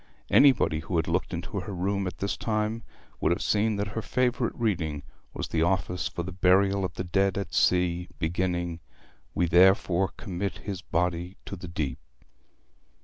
Anybody 0.31 0.79
who 0.79 0.95
had 0.95 1.07
looked 1.07 1.31
into 1.31 1.59
her 1.59 1.71
room 1.75 2.07
at 2.07 2.17
this 2.17 2.35
time 2.35 2.81
would 3.19 3.31
have 3.31 3.43
seen 3.43 3.75
that 3.75 3.89
her 3.89 4.01
favourite 4.01 4.59
reading 4.59 5.03
was 5.31 5.47
the 5.49 5.61
office 5.61 6.07
for 6.07 6.23
the 6.23 6.31
Burial 6.31 6.83
of 6.83 6.95
the 6.95 7.03
Dead 7.03 7.37
at 7.37 7.53
Sea, 7.53 8.07
beginning 8.17 8.79
'We 9.35 9.45
therefore 9.49 10.07
commit 10.17 10.57
his 10.65 10.81
body 10.81 11.37
to 11.45 11.55
the 11.55 11.67
deep.' 11.67 11.99